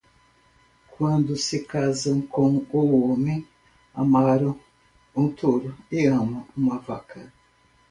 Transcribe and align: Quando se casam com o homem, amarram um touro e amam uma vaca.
Quando 0.97 1.37
se 1.37 1.63
casam 1.63 2.21
com 2.23 2.55
o 2.73 3.07
homem, 3.11 3.47
amarram 3.93 4.59
um 5.15 5.29
touro 5.31 5.77
e 5.91 6.07
amam 6.07 6.47
uma 6.57 6.79
vaca. 6.79 7.31